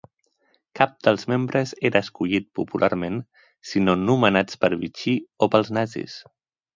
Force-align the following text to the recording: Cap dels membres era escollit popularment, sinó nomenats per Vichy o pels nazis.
Cap 0.77 0.93
dels 1.07 1.25
membres 1.33 1.73
era 1.89 2.01
escollit 2.07 2.47
popularment, 2.59 3.19
sinó 3.73 3.95
nomenats 4.07 4.59
per 4.65 4.71
Vichy 4.85 5.15
o 5.47 5.51
pels 5.57 5.71
nazis. 5.79 6.17